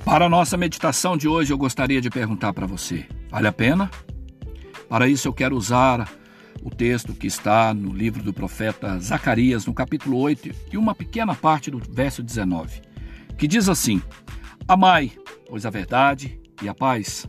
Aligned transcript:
Para 0.00 0.26
a 0.26 0.28
nossa 0.28 0.56
meditação 0.56 1.16
de 1.16 1.26
hoje, 1.26 1.52
eu 1.52 1.58
gostaria 1.58 2.00
de 2.00 2.10
perguntar 2.10 2.52
para 2.52 2.66
você: 2.66 3.06
vale 3.30 3.46
a 3.48 3.52
pena? 3.52 3.90
Para 4.88 5.08
isso, 5.08 5.26
eu 5.26 5.32
quero 5.32 5.56
usar 5.56 6.08
o 6.62 6.70
texto 6.70 7.14
que 7.14 7.26
está 7.26 7.74
no 7.74 7.92
livro 7.92 8.22
do 8.22 8.32
profeta 8.32 8.98
Zacarias, 8.98 9.66
no 9.66 9.74
capítulo 9.74 10.18
8, 10.18 10.50
e 10.72 10.76
uma 10.76 10.94
pequena 10.94 11.34
parte 11.34 11.70
do 11.70 11.78
verso 11.78 12.22
19, 12.22 12.82
que 13.36 13.46
diz 13.46 13.68
assim: 13.68 14.02
Amai, 14.68 15.12
pois 15.48 15.66
a 15.66 15.70
verdade 15.70 16.40
e 16.62 16.68
a 16.68 16.74
paz. 16.74 17.28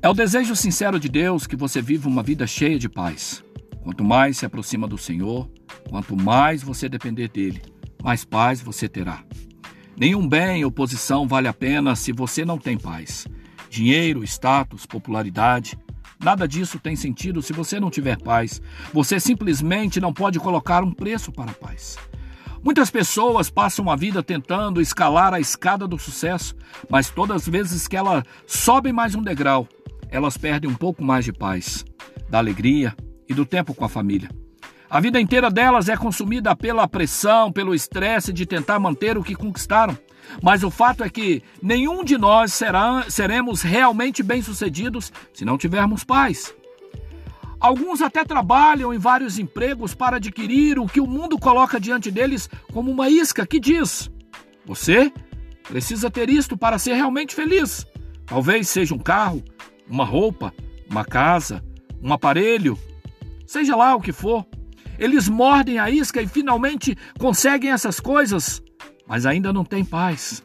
É 0.00 0.08
o 0.08 0.14
desejo 0.14 0.54
sincero 0.54 1.00
de 1.00 1.08
Deus 1.08 1.46
que 1.46 1.56
você 1.56 1.82
viva 1.82 2.08
uma 2.08 2.22
vida 2.22 2.46
cheia 2.46 2.78
de 2.78 2.88
paz. 2.88 3.42
Quanto 3.82 4.04
mais 4.04 4.38
se 4.38 4.46
aproxima 4.46 4.86
do 4.86 4.96
Senhor, 4.96 5.50
quanto 5.88 6.16
mais 6.16 6.62
você 6.62 6.88
depender 6.88 7.28
dele, 7.28 7.62
mais 8.02 8.24
paz 8.24 8.60
você 8.60 8.88
terá. 8.88 9.24
Nenhum 9.98 10.28
bem 10.28 10.64
ou 10.64 10.70
posição 10.70 11.26
vale 11.26 11.48
a 11.48 11.52
pena 11.52 11.96
se 11.96 12.12
você 12.12 12.44
não 12.44 12.56
tem 12.56 12.78
paz. 12.78 13.26
Dinheiro, 13.68 14.22
status, 14.22 14.86
popularidade, 14.86 15.76
nada 16.22 16.46
disso 16.46 16.78
tem 16.78 16.94
sentido 16.94 17.42
se 17.42 17.52
você 17.52 17.80
não 17.80 17.90
tiver 17.90 18.16
paz. 18.16 18.62
Você 18.94 19.18
simplesmente 19.18 20.00
não 20.00 20.12
pode 20.12 20.38
colocar 20.38 20.84
um 20.84 20.92
preço 20.92 21.32
para 21.32 21.50
a 21.50 21.54
paz. 21.54 21.98
Muitas 22.62 22.92
pessoas 22.92 23.50
passam 23.50 23.90
a 23.90 23.96
vida 23.96 24.22
tentando 24.22 24.80
escalar 24.80 25.34
a 25.34 25.40
escada 25.40 25.88
do 25.88 25.98
sucesso, 25.98 26.54
mas 26.88 27.10
todas 27.10 27.42
as 27.42 27.48
vezes 27.48 27.88
que 27.88 27.96
elas 27.96 28.22
sobem 28.46 28.92
mais 28.92 29.16
um 29.16 29.22
degrau, 29.22 29.68
elas 30.10 30.36
perdem 30.36 30.70
um 30.70 30.74
pouco 30.74 31.02
mais 31.02 31.24
de 31.24 31.32
paz, 31.32 31.84
da 32.30 32.38
alegria 32.38 32.94
e 33.28 33.34
do 33.34 33.44
tempo 33.44 33.74
com 33.74 33.84
a 33.84 33.88
família. 33.88 34.28
A 34.90 35.00
vida 35.00 35.20
inteira 35.20 35.50
delas 35.50 35.90
é 35.90 35.96
consumida 35.96 36.56
pela 36.56 36.88
pressão, 36.88 37.52
pelo 37.52 37.74
estresse 37.74 38.32
de 38.32 38.46
tentar 38.46 38.78
manter 38.78 39.18
o 39.18 39.22
que 39.22 39.34
conquistaram. 39.34 39.96
Mas 40.42 40.62
o 40.62 40.70
fato 40.70 41.04
é 41.04 41.10
que 41.10 41.42
nenhum 41.62 42.02
de 42.02 42.16
nós 42.16 42.54
será, 42.54 43.04
seremos 43.08 43.60
realmente 43.60 44.22
bem-sucedidos 44.22 45.12
se 45.34 45.44
não 45.44 45.58
tivermos 45.58 46.04
paz. 46.04 46.54
Alguns 47.60 48.00
até 48.00 48.24
trabalham 48.24 48.94
em 48.94 48.98
vários 48.98 49.38
empregos 49.38 49.94
para 49.94 50.16
adquirir 50.16 50.78
o 50.78 50.86
que 50.86 51.00
o 51.00 51.06
mundo 51.06 51.38
coloca 51.38 51.78
diante 51.78 52.10
deles 52.10 52.48
como 52.72 52.90
uma 52.90 53.10
isca 53.10 53.46
que 53.46 53.60
diz: 53.60 54.10
Você 54.64 55.12
precisa 55.64 56.10
ter 56.10 56.30
isto 56.30 56.56
para 56.56 56.78
ser 56.78 56.94
realmente 56.94 57.34
feliz. 57.34 57.86
Talvez 58.24 58.68
seja 58.68 58.94
um 58.94 58.98
carro, 58.98 59.42
uma 59.88 60.04
roupa, 60.04 60.54
uma 60.88 61.04
casa, 61.04 61.62
um 62.02 62.12
aparelho, 62.12 62.78
seja 63.44 63.74
lá 63.76 63.94
o 63.94 64.00
que 64.00 64.12
for. 64.12 64.46
Eles 64.98 65.28
mordem 65.28 65.78
a 65.78 65.90
isca 65.90 66.20
e 66.20 66.26
finalmente 66.26 66.96
conseguem 67.18 67.70
essas 67.70 68.00
coisas, 68.00 68.62
mas 69.06 69.24
ainda 69.24 69.52
não 69.52 69.64
têm 69.64 69.84
paz. 69.84 70.42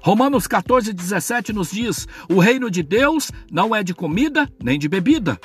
Romanos 0.00 0.48
14, 0.48 0.92
17 0.92 1.52
nos 1.52 1.70
diz: 1.70 2.08
o 2.28 2.40
reino 2.40 2.68
de 2.68 2.82
Deus 2.82 3.30
não 3.50 3.74
é 3.74 3.84
de 3.84 3.94
comida 3.94 4.50
nem 4.62 4.78
de 4.78 4.88
bebida. 4.88 5.38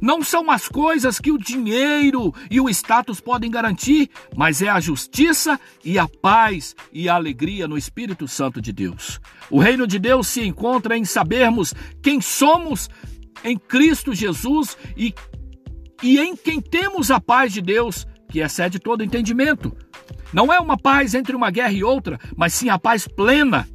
Não 0.00 0.22
são 0.22 0.50
as 0.50 0.68
coisas 0.68 1.18
que 1.18 1.32
o 1.32 1.38
dinheiro 1.38 2.32
e 2.50 2.60
o 2.60 2.68
status 2.68 3.20
podem 3.20 3.50
garantir, 3.50 4.08
mas 4.36 4.62
é 4.62 4.68
a 4.68 4.78
justiça 4.78 5.58
e 5.84 5.98
a 5.98 6.06
paz 6.06 6.76
e 6.92 7.08
a 7.08 7.14
alegria 7.14 7.66
no 7.66 7.76
Espírito 7.76 8.28
Santo 8.28 8.60
de 8.60 8.72
Deus. 8.72 9.18
O 9.50 9.58
reino 9.58 9.86
de 9.86 9.98
Deus 9.98 10.28
se 10.28 10.44
encontra 10.44 10.96
em 10.96 11.04
sabermos 11.04 11.74
quem 12.02 12.20
somos 12.20 12.88
em 13.42 13.56
Cristo 13.56 14.14
Jesus 14.14 14.76
e 14.96 15.14
e 16.02 16.18
em 16.18 16.36
quem 16.36 16.60
temos 16.60 17.10
a 17.10 17.20
paz 17.20 17.52
de 17.52 17.60
Deus, 17.60 18.06
que 18.28 18.40
excede 18.40 18.78
todo 18.78 19.04
entendimento. 19.04 19.76
Não 20.32 20.52
é 20.52 20.58
uma 20.60 20.76
paz 20.76 21.14
entre 21.14 21.34
uma 21.34 21.50
guerra 21.50 21.72
e 21.72 21.82
outra, 21.82 22.18
mas 22.36 22.52
sim 22.52 22.68
a 22.68 22.78
paz 22.78 23.08
plena. 23.08 23.66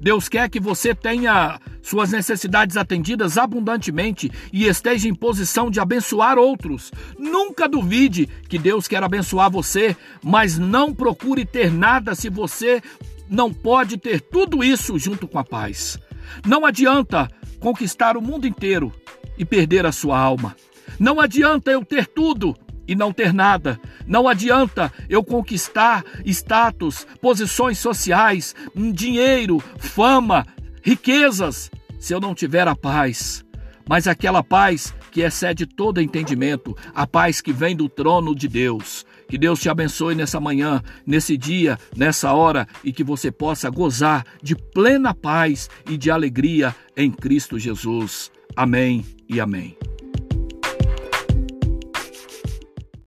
Deus 0.00 0.28
quer 0.28 0.48
que 0.48 0.60
você 0.60 0.94
tenha 0.94 1.60
suas 1.82 2.10
necessidades 2.10 2.76
atendidas 2.76 3.38
abundantemente 3.38 4.30
e 4.52 4.66
esteja 4.66 5.08
em 5.08 5.14
posição 5.14 5.70
de 5.70 5.78
abençoar 5.78 6.36
outros. 6.38 6.90
Nunca 7.18 7.68
duvide 7.68 8.26
que 8.48 8.58
Deus 8.58 8.88
quer 8.88 9.02
abençoar 9.02 9.50
você, 9.50 9.96
mas 10.22 10.58
não 10.58 10.92
procure 10.92 11.44
ter 11.44 11.70
nada 11.70 12.14
se 12.14 12.28
você 12.28 12.82
não 13.28 13.52
pode 13.52 13.96
ter 13.96 14.20
tudo 14.20 14.64
isso 14.64 14.98
junto 14.98 15.28
com 15.28 15.38
a 15.38 15.44
paz. 15.44 15.98
Não 16.44 16.66
adianta 16.66 17.30
conquistar 17.60 18.16
o 18.16 18.22
mundo 18.22 18.46
inteiro 18.46 18.92
e 19.38 19.44
perder 19.44 19.86
a 19.86 19.92
sua 19.92 20.18
alma. 20.18 20.56
Não 20.98 21.20
adianta 21.20 21.70
eu 21.70 21.84
ter 21.84 22.06
tudo 22.06 22.56
e 22.86 22.94
não 22.94 23.12
ter 23.12 23.32
nada. 23.32 23.80
Não 24.06 24.28
adianta 24.28 24.92
eu 25.08 25.22
conquistar 25.22 26.04
status, 26.24 27.06
posições 27.20 27.78
sociais, 27.78 28.54
dinheiro, 28.92 29.58
fama, 29.78 30.46
riquezas, 30.82 31.70
se 31.98 32.14
eu 32.14 32.20
não 32.20 32.34
tiver 32.34 32.68
a 32.68 32.76
paz. 32.76 33.44
Mas 33.88 34.06
aquela 34.06 34.42
paz 34.42 34.94
que 35.12 35.20
excede 35.22 35.64
todo 35.64 36.00
entendimento, 36.00 36.76
a 36.94 37.06
paz 37.06 37.40
que 37.40 37.52
vem 37.52 37.74
do 37.74 37.88
trono 37.88 38.34
de 38.34 38.48
Deus. 38.48 39.06
Que 39.28 39.38
Deus 39.38 39.60
te 39.60 39.68
abençoe 39.68 40.14
nessa 40.14 40.38
manhã, 40.38 40.82
nesse 41.06 41.36
dia, 41.36 41.78
nessa 41.96 42.32
hora 42.32 42.66
e 42.84 42.92
que 42.92 43.02
você 43.02 43.30
possa 43.30 43.70
gozar 43.70 44.24
de 44.42 44.54
plena 44.54 45.14
paz 45.14 45.68
e 45.88 45.96
de 45.96 46.10
alegria 46.10 46.74
em 46.96 47.10
Cristo 47.10 47.58
Jesus. 47.58 48.30
Amém 48.54 49.04
e 49.28 49.40
amém. 49.40 49.76